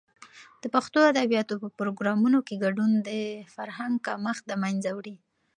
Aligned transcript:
د 0.61 0.63
پښتو 0.75 0.99
ادبیاتو 1.11 1.53
په 1.63 1.69
پروګرامونو 1.77 2.39
کې 2.47 2.61
ګډون، 2.63 2.91
د 3.07 3.09
فرهنګ 3.55 3.95
کمښت 4.07 4.43
د 4.47 4.51
منځه 4.63 4.89
وړي. 4.97 5.15